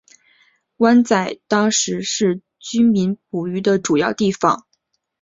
[0.77, 4.65] 湾仔当时是居民捕鱼的主要地方。